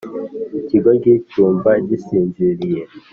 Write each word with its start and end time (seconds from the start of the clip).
Ikigoryi 0.59 1.11
cyumva 1.29 1.69
gisinziriye 1.87 2.81